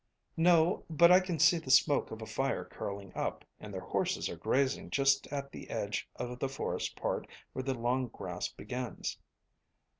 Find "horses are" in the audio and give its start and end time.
3.85-4.35